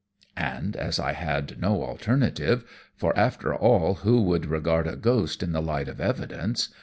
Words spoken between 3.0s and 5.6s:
after all, who would regard a ghost in